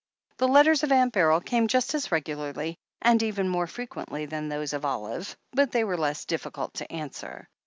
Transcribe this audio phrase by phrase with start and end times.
[0.37, 4.73] The letters of Aunt Beryl came just as regularly, and even more frequently than those
[4.73, 7.47] of Olive, but they were less difficult to answer.